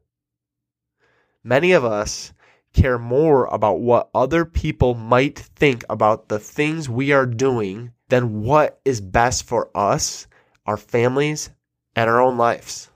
Many 1.44 1.72
of 1.72 1.86
us 1.86 2.34
care 2.74 3.00
more 3.00 3.46
about 3.46 3.80
what 3.80 4.10
other 4.14 4.46
people 4.46 4.94
might 4.94 5.40
think 5.40 5.84
about 5.90 6.28
the 6.30 6.40
things 6.40 6.90
we 6.90 7.12
are 7.12 7.26
doing 7.26 7.92
than 8.10 8.42
what 8.44 8.80
is 8.86 9.02
best 9.02 9.44
for 9.46 9.70
us, 9.76 10.28
our 10.66 10.78
families, 10.78 11.50
and 11.96 12.10
our 12.10 12.22
own 12.22 12.38
lives. 12.38 12.90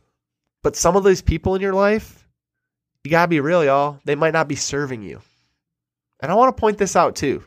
But 0.64 0.76
some 0.76 0.96
of 0.96 1.04
these 1.04 1.22
people 1.22 1.56
in 1.56 1.62
your 1.62 1.74
life, 1.74 2.28
you 3.04 3.12
gotta 3.12 3.28
be 3.28 3.40
real, 3.40 3.66
y'all, 3.66 4.00
they 4.06 4.16
might 4.16 4.34
not 4.34 4.48
be 4.48 4.56
serving 4.56 5.02
you. 5.02 5.22
And 6.20 6.32
I 6.32 6.36
wanna 6.36 6.54
point 6.54 6.78
this 6.78 6.96
out 6.96 7.16
too 7.16 7.44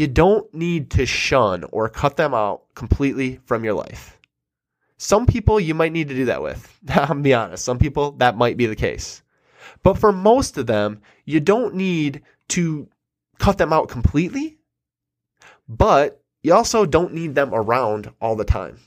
you 0.00 0.06
don't 0.06 0.52
need 0.54 0.88
to 0.92 1.04
shun 1.04 1.62
or 1.72 1.86
cut 1.86 2.16
them 2.16 2.32
out 2.32 2.62
completely 2.74 3.38
from 3.44 3.64
your 3.64 3.74
life. 3.74 4.18
Some 4.96 5.26
people 5.26 5.60
you 5.60 5.74
might 5.74 5.92
need 5.92 6.08
to 6.08 6.14
do 6.14 6.24
that 6.24 6.42
with. 6.42 6.74
I'll 6.88 7.14
be 7.14 7.34
honest. 7.34 7.66
Some 7.66 7.78
people 7.78 8.12
that 8.12 8.38
might 8.38 8.56
be 8.56 8.64
the 8.64 8.74
case. 8.74 9.22
But 9.82 9.98
for 9.98 10.10
most 10.10 10.56
of 10.56 10.66
them, 10.66 11.02
you 11.26 11.38
don't 11.38 11.74
need 11.74 12.22
to 12.48 12.88
cut 13.38 13.58
them 13.58 13.74
out 13.74 13.90
completely, 13.90 14.56
but 15.68 16.22
you 16.42 16.54
also 16.54 16.86
don't 16.86 17.12
need 17.12 17.34
them 17.34 17.50
around 17.52 18.10
all 18.22 18.36
the 18.36 18.44
time. 18.44 18.78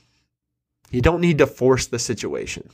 You 0.90 1.00
don't 1.00 1.20
need 1.20 1.38
to 1.38 1.46
force 1.46 1.86
the 1.86 2.00
situation. 2.00 2.68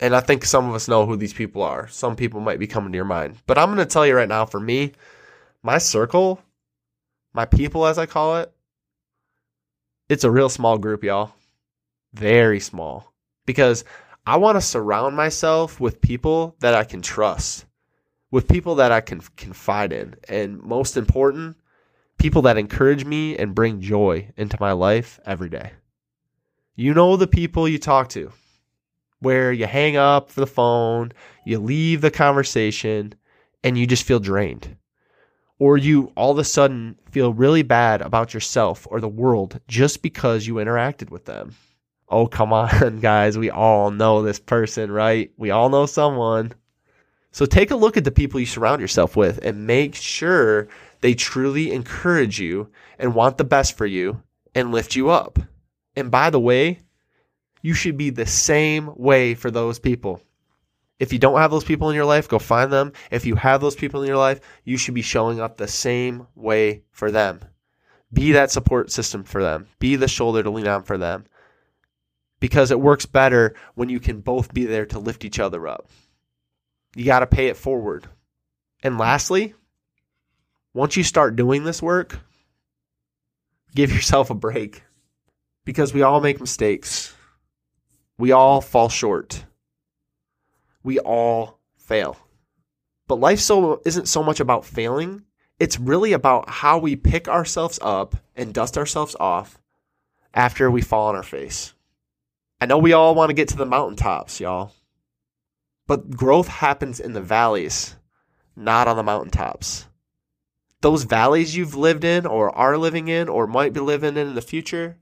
And 0.00 0.16
I 0.16 0.20
think 0.20 0.44
some 0.44 0.68
of 0.68 0.74
us 0.74 0.88
know 0.88 1.06
who 1.06 1.14
these 1.14 1.32
people 1.32 1.62
are. 1.62 1.86
Some 1.86 2.16
people 2.16 2.40
might 2.40 2.58
be 2.58 2.66
coming 2.66 2.90
to 2.90 2.96
your 2.96 3.04
mind. 3.04 3.36
But 3.46 3.56
I'm 3.56 3.72
going 3.72 3.78
to 3.78 3.86
tell 3.86 4.04
you 4.04 4.16
right 4.16 4.28
now 4.28 4.46
for 4.46 4.58
me, 4.58 4.92
my 5.62 5.78
circle 5.78 6.40
my 7.34 7.44
people, 7.44 7.86
as 7.86 7.98
I 7.98 8.06
call 8.06 8.38
it, 8.38 8.52
it's 10.08 10.24
a 10.24 10.30
real 10.30 10.48
small 10.48 10.78
group, 10.78 11.02
y'all. 11.02 11.32
Very 12.12 12.60
small. 12.60 13.12
Because 13.44 13.84
I 14.26 14.36
want 14.36 14.56
to 14.56 14.60
surround 14.60 15.16
myself 15.16 15.80
with 15.80 16.00
people 16.00 16.56
that 16.60 16.74
I 16.74 16.84
can 16.84 17.02
trust, 17.02 17.66
with 18.30 18.48
people 18.48 18.76
that 18.76 18.92
I 18.92 19.00
can 19.00 19.20
confide 19.36 19.92
in, 19.92 20.14
and 20.28 20.62
most 20.62 20.96
important, 20.96 21.56
people 22.18 22.42
that 22.42 22.56
encourage 22.56 23.04
me 23.04 23.36
and 23.36 23.54
bring 23.54 23.80
joy 23.80 24.30
into 24.36 24.56
my 24.60 24.72
life 24.72 25.18
every 25.26 25.48
day. 25.48 25.72
You 26.76 26.94
know 26.94 27.16
the 27.16 27.26
people 27.26 27.68
you 27.68 27.78
talk 27.78 28.08
to, 28.10 28.32
where 29.18 29.52
you 29.52 29.66
hang 29.66 29.96
up 29.96 30.30
for 30.30 30.40
the 30.40 30.46
phone, 30.46 31.12
you 31.44 31.58
leave 31.58 32.00
the 32.00 32.10
conversation, 32.10 33.14
and 33.62 33.76
you 33.76 33.86
just 33.86 34.04
feel 34.04 34.20
drained. 34.20 34.76
Or 35.58 35.76
you 35.76 36.12
all 36.16 36.32
of 36.32 36.38
a 36.38 36.44
sudden 36.44 36.98
feel 37.10 37.32
really 37.32 37.62
bad 37.62 38.02
about 38.02 38.34
yourself 38.34 38.86
or 38.90 39.00
the 39.00 39.08
world 39.08 39.60
just 39.68 40.02
because 40.02 40.46
you 40.46 40.54
interacted 40.54 41.10
with 41.10 41.24
them. 41.24 41.54
Oh, 42.08 42.26
come 42.26 42.52
on, 42.52 42.98
guys. 43.00 43.38
We 43.38 43.50
all 43.50 43.90
know 43.90 44.22
this 44.22 44.38
person, 44.38 44.90
right? 44.90 45.30
We 45.36 45.50
all 45.50 45.68
know 45.68 45.86
someone. 45.86 46.52
So 47.32 47.46
take 47.46 47.70
a 47.70 47.76
look 47.76 47.96
at 47.96 48.04
the 48.04 48.12
people 48.12 48.38
you 48.38 48.46
surround 48.46 48.80
yourself 48.80 49.16
with 49.16 49.38
and 49.42 49.66
make 49.66 49.94
sure 49.94 50.68
they 51.00 51.14
truly 51.14 51.72
encourage 51.72 52.38
you 52.38 52.68
and 52.98 53.14
want 53.14 53.38
the 53.38 53.44
best 53.44 53.76
for 53.76 53.86
you 53.86 54.22
and 54.54 54.72
lift 54.72 54.94
you 54.94 55.10
up. 55.10 55.38
And 55.96 56.10
by 56.10 56.30
the 56.30 56.40
way, 56.40 56.78
you 57.62 57.74
should 57.74 57.96
be 57.96 58.10
the 58.10 58.26
same 58.26 58.92
way 58.94 59.34
for 59.34 59.50
those 59.50 59.78
people. 59.78 60.20
If 61.04 61.12
you 61.12 61.18
don't 61.18 61.36
have 61.36 61.50
those 61.50 61.64
people 61.64 61.90
in 61.90 61.94
your 61.94 62.06
life, 62.06 62.28
go 62.28 62.38
find 62.38 62.72
them. 62.72 62.94
If 63.10 63.26
you 63.26 63.34
have 63.34 63.60
those 63.60 63.76
people 63.76 64.00
in 64.00 64.08
your 64.08 64.16
life, 64.16 64.40
you 64.64 64.78
should 64.78 64.94
be 64.94 65.02
showing 65.02 65.38
up 65.38 65.58
the 65.58 65.68
same 65.68 66.26
way 66.34 66.84
for 66.92 67.10
them. 67.10 67.40
Be 68.10 68.32
that 68.32 68.50
support 68.50 68.90
system 68.90 69.22
for 69.22 69.42
them. 69.42 69.66
Be 69.78 69.96
the 69.96 70.08
shoulder 70.08 70.42
to 70.42 70.48
lean 70.48 70.66
on 70.66 70.82
for 70.82 70.96
them. 70.96 71.26
Because 72.40 72.70
it 72.70 72.80
works 72.80 73.04
better 73.04 73.54
when 73.74 73.90
you 73.90 74.00
can 74.00 74.22
both 74.22 74.54
be 74.54 74.64
there 74.64 74.86
to 74.86 74.98
lift 74.98 75.26
each 75.26 75.38
other 75.38 75.68
up. 75.68 75.90
You 76.96 77.04
got 77.04 77.18
to 77.18 77.26
pay 77.26 77.48
it 77.48 77.58
forward. 77.58 78.08
And 78.82 78.96
lastly, 78.96 79.52
once 80.72 80.96
you 80.96 81.04
start 81.04 81.36
doing 81.36 81.64
this 81.64 81.82
work, 81.82 82.18
give 83.74 83.92
yourself 83.92 84.30
a 84.30 84.34
break. 84.34 84.84
Because 85.66 85.92
we 85.92 86.00
all 86.00 86.22
make 86.22 86.40
mistakes. 86.40 87.14
We 88.16 88.32
all 88.32 88.62
fall 88.62 88.88
short 88.88 89.44
we 90.84 91.00
all 91.00 91.58
fail. 91.76 92.16
But 93.08 93.16
life 93.16 93.40
so 93.40 93.82
isn't 93.84 94.06
so 94.06 94.22
much 94.22 94.38
about 94.38 94.64
failing. 94.64 95.24
It's 95.58 95.80
really 95.80 96.12
about 96.12 96.48
how 96.48 96.78
we 96.78 96.94
pick 96.94 97.26
ourselves 97.28 97.78
up 97.82 98.16
and 98.36 98.54
dust 98.54 98.78
ourselves 98.78 99.16
off 99.18 99.58
after 100.32 100.70
we 100.70 100.82
fall 100.82 101.08
on 101.08 101.16
our 101.16 101.22
face. 101.22 101.74
I 102.60 102.66
know 102.66 102.78
we 102.78 102.92
all 102.92 103.14
want 103.14 103.30
to 103.30 103.34
get 103.34 103.48
to 103.48 103.56
the 103.56 103.66
mountaintops, 103.66 104.40
y'all. 104.40 104.72
But 105.86 106.10
growth 106.10 106.48
happens 106.48 107.00
in 107.00 107.12
the 107.12 107.20
valleys, 107.20 107.96
not 108.56 108.88
on 108.88 108.96
the 108.96 109.02
mountaintops. 109.02 109.86
Those 110.80 111.04
valleys 111.04 111.56
you've 111.56 111.74
lived 111.74 112.04
in 112.04 112.26
or 112.26 112.56
are 112.56 112.78
living 112.78 113.08
in 113.08 113.28
or 113.28 113.46
might 113.46 113.72
be 113.72 113.80
living 113.80 114.16
in 114.16 114.28
in 114.28 114.34
the 114.34 114.42
future, 114.42 114.98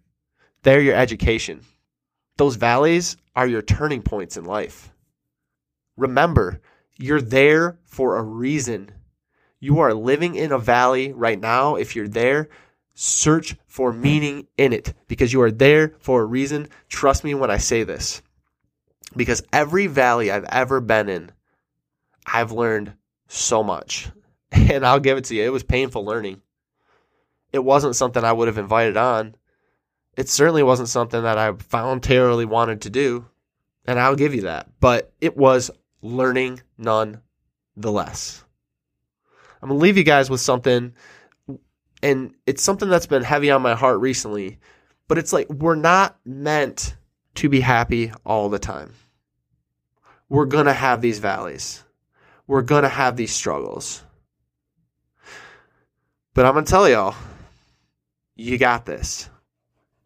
they're 0.62 0.80
your 0.80 0.94
education. 0.94 1.62
Those 2.36 2.56
valleys 2.56 3.16
are 3.34 3.46
your 3.46 3.62
turning 3.62 4.02
points 4.02 4.36
in 4.36 4.44
life. 4.44 4.92
Remember, 6.02 6.60
you're 6.98 7.20
there 7.20 7.78
for 7.84 8.16
a 8.16 8.22
reason. 8.22 8.90
You 9.60 9.78
are 9.78 9.94
living 9.94 10.34
in 10.34 10.50
a 10.50 10.58
valley 10.58 11.12
right 11.12 11.38
now. 11.38 11.76
If 11.76 11.94
you're 11.94 12.08
there, 12.08 12.48
search 12.94 13.54
for 13.68 13.92
meaning 13.92 14.48
in 14.58 14.72
it 14.72 14.94
because 15.06 15.32
you 15.32 15.40
are 15.42 15.52
there 15.52 15.94
for 16.00 16.22
a 16.22 16.24
reason. 16.26 16.68
Trust 16.88 17.22
me 17.22 17.34
when 17.34 17.52
I 17.52 17.58
say 17.58 17.84
this. 17.84 18.20
Because 19.14 19.44
every 19.52 19.86
valley 19.86 20.32
I've 20.32 20.46
ever 20.48 20.80
been 20.80 21.08
in, 21.08 21.30
I've 22.26 22.50
learned 22.50 22.94
so 23.28 23.62
much. 23.62 24.08
And 24.54 24.84
I'll 24.84 25.00
give 25.00 25.16
it 25.16 25.24
to 25.24 25.34
you. 25.34 25.44
It 25.44 25.52
was 25.52 25.62
painful 25.62 26.04
learning. 26.04 26.42
It 27.54 27.64
wasn't 27.64 27.96
something 27.96 28.22
I 28.22 28.32
would 28.32 28.48
have 28.48 28.58
invited 28.58 28.98
on. 28.98 29.34
It 30.14 30.28
certainly 30.28 30.62
wasn't 30.62 30.90
something 30.90 31.22
that 31.22 31.38
I 31.38 31.52
voluntarily 31.52 32.44
wanted 32.44 32.82
to 32.82 32.90
do. 32.90 33.24
And 33.86 33.98
I'll 33.98 34.14
give 34.14 34.34
you 34.34 34.42
that. 34.42 34.68
But 34.78 35.10
it 35.22 35.38
was 35.38 35.70
learning 36.02 36.60
none 36.76 37.22
the 37.76 37.90
less. 37.90 38.44
I'm 39.62 39.68
going 39.68 39.78
to 39.78 39.82
leave 39.82 39.96
you 39.96 40.04
guys 40.04 40.28
with 40.28 40.40
something, 40.40 40.92
and 42.02 42.34
it's 42.46 42.62
something 42.62 42.88
that's 42.88 43.06
been 43.06 43.22
heavy 43.22 43.50
on 43.50 43.62
my 43.62 43.74
heart 43.74 44.00
recently, 44.00 44.58
but 45.08 45.18
it's 45.18 45.32
like 45.32 45.48
we're 45.48 45.76
not 45.76 46.18
meant 46.24 46.96
to 47.36 47.48
be 47.48 47.60
happy 47.60 48.12
all 48.26 48.48
the 48.48 48.58
time. 48.58 48.92
We're 50.28 50.46
going 50.46 50.66
to 50.66 50.72
have 50.72 51.00
these 51.00 51.20
valleys, 51.20 51.84
we're 52.46 52.62
going 52.62 52.82
to 52.82 52.88
have 52.88 53.16
these 53.16 53.32
struggles. 53.32 54.02
But 56.34 56.46
I'm 56.46 56.54
going 56.54 56.64
to 56.64 56.70
tell 56.70 56.88
y'all, 56.88 57.14
you 58.36 58.56
got 58.56 58.86
this. 58.86 59.28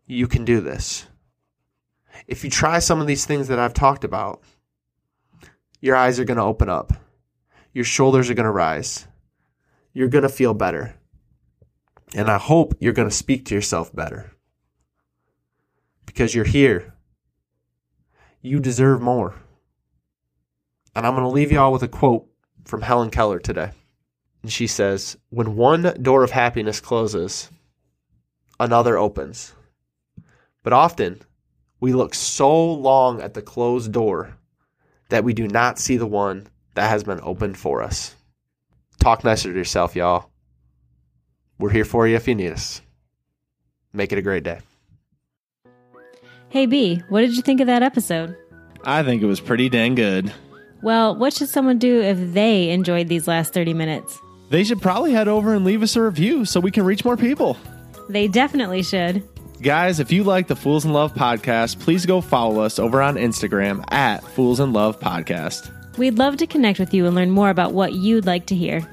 You 0.07 0.27
can 0.27 0.45
do 0.45 0.61
this. 0.61 1.07
If 2.27 2.43
you 2.43 2.51
try 2.51 2.81
some 2.81 3.01
of 3.01 3.07
these 3.07 3.25
things 3.27 3.49
that 3.49 3.61
I've 3.61 3.75
talked 3.75 4.03
about, 4.03 4.43
your 5.87 5.97
eyes 5.97 6.19
are 6.19 6.25
going 6.25 6.37
to 6.37 6.43
open 6.43 6.69
up. 6.69 6.93
Your 7.73 7.85
shoulders 7.85 8.29
are 8.29 8.35
going 8.35 8.45
to 8.45 8.51
rise. 8.51 9.07
You're 9.93 10.09
going 10.09 10.23
to 10.23 10.29
feel 10.29 10.53
better. 10.53 10.97
And 12.15 12.29
I 12.29 12.39
hope 12.39 12.75
you're 12.81 12.93
going 12.93 13.09
to 13.09 13.15
speak 13.15 13.47
to 13.47 13.55
yourself 13.55 13.95
better. 13.95 14.33
Because 16.05 16.35
you're 16.35 16.45
here. 16.45 16.95
You 18.43 18.61
deserve 18.61 19.01
more. 19.01 19.35
And 20.95 21.07
I'm 21.07 21.15
going 21.15 21.25
to 21.25 21.31
leave 21.31 21.53
you 21.53 21.61
all 21.61 21.73
with 21.73 21.83
a 21.83 21.89
quote 21.89 22.27
from 22.65 22.83
Helen 22.83 23.11
Keller 23.11 23.39
today. 23.39 23.71
And 24.43 24.53
she 24.53 24.67
says, 24.67 25.17
When 25.31 25.57
one 25.57 25.95
door 26.03 26.25
of 26.25 26.31
happiness 26.31 26.81
closes, 26.81 27.51
another 28.59 28.99
opens. 28.99 29.55
But 30.63 30.73
often, 30.73 31.23
we 31.81 31.93
look 31.93 32.15
so 32.15 32.73
long 32.73 33.21
at 33.21 33.35
the 33.35 33.43
closed 33.43 33.93
door 33.93 34.37
that 35.09 35.25
we 35.25 35.33
do 35.33 35.49
not 35.49 35.79
see 35.79 35.97
the 35.97 36.07
one 36.07 36.49
that 36.75 36.91
has 36.91 37.05
been 37.05 37.21
opened 37.23 37.59
for 37.59 37.83
us. 37.83 38.15
Talk 39.01 39.25
nicer 39.25 39.53
to 39.53 39.59
yourself, 39.59 39.95
y'all. 39.97 40.31
We're 41.59 41.71
here 41.71 41.85
for 41.85 42.07
you 42.07 42.17
if 42.17 42.29
you 42.29 42.35
need 42.35 42.53
us. 42.53 42.83
Make 43.93 44.13
it 44.13 44.19
a 44.19 44.23
great 44.23 44.43
day. 44.43 44.61
Hey, 46.49 46.67
B, 46.67 47.03
what 47.09 47.21
did 47.21 47.37
you 47.37 47.43
think 47.43 47.61
of 47.61 47.67
that 47.67 47.83
episode? 47.83 48.37
I 48.85 49.03
think 49.03 49.23
it 49.23 49.27
was 49.27 49.41
pretty 49.41 49.69
dang 49.69 49.95
good. 49.95 50.33
Well, 50.83 51.17
what 51.17 51.33
should 51.33 51.49
someone 51.49 51.79
do 51.79 52.01
if 52.03 52.35
they 52.35 52.71
enjoyed 52.71 53.09
these 53.09 53.27
last 53.27 53.53
30 53.53 53.75
minutes? 53.75 54.19
They 54.51 54.63
should 54.63 54.81
probably 54.81 55.13
head 55.13 55.29
over 55.29 55.55
and 55.55 55.65
leave 55.65 55.83
us 55.83 55.97
a 55.97 56.03
review 56.03 56.45
so 56.45 56.61
we 56.61 56.71
can 56.71 56.85
reach 56.85 57.05
more 57.05 57.17
people. 57.17 57.57
They 58.09 58.29
definitely 58.29 58.83
should. 58.83 59.27
Guys, 59.63 60.01
if 60.01 60.13
you 60.13 60.23
like 60.23 60.49
the 60.49 60.57
Fools 60.57 60.85
in 60.85 60.93
Love 60.93 61.15
podcast, 61.15 61.81
please 61.81 62.05
go 62.05 62.21
follow 62.21 62.61
us 62.61 62.79
over 62.79 63.01
on 63.01 63.15
Instagram 63.15 63.83
at 63.91 64.23
Fools 64.23 64.61
in 64.61 64.75
Love 64.75 65.01
Podcast. 65.01 65.71
We'd 65.97 66.19
love 66.19 66.37
to 66.39 66.47
connect 66.47 66.79
with 66.79 66.93
you 66.93 67.07
and 67.07 67.17
learn 67.17 67.31
more 67.31 67.49
about 67.49 67.73
what 67.73 67.95
you'd 67.95 68.27
like 68.27 68.47
to 68.47 68.55
hear. 68.55 68.87